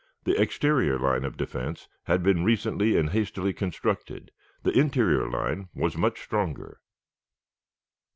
[0.23, 4.31] The exterior line of defense had been recently and hastily constructed;
[4.63, 6.79] the interior line was much stronger.